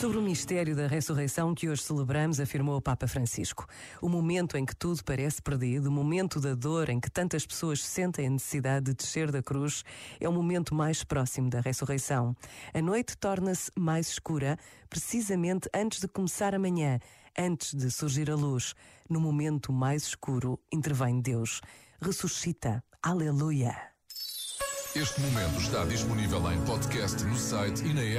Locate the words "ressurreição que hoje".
0.86-1.82